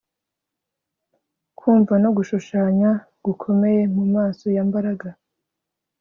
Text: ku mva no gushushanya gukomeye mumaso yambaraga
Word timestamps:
ku 1.57 1.67
mva 1.79 1.95
no 2.03 2.09
gushushanya 2.17 2.91
gukomeye 3.25 3.81
mumaso 3.95 4.45
yambaraga 4.55 5.09